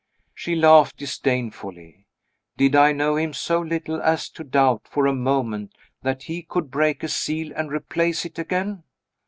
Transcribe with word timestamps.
She 0.33 0.55
laughed 0.55 0.97
disdainfully. 0.97 2.07
Did 2.57 2.75
I 2.75 2.91
know 2.91 3.17
him 3.17 3.33
so 3.33 3.59
little 3.61 4.01
as 4.01 4.29
to 4.31 4.43
doubt 4.43 4.87
for 4.89 5.05
a 5.05 5.13
moment 5.13 5.75
that 6.01 6.23
he 6.23 6.41
could 6.41 6.71
break 6.71 7.03
a 7.03 7.07
seal 7.07 7.53
and 7.55 7.71
replace 7.71 8.25
it 8.25 8.39
again? 8.39 8.81